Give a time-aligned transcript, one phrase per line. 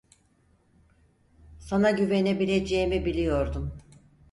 [1.59, 3.81] Sana güvenebileceğimi biliyordum.